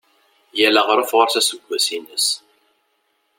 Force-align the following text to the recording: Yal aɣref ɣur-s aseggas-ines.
Yal 0.59 0.75
aɣref 0.81 1.11
ɣur-s 1.17 1.39
aseggas-ines. 1.39 2.27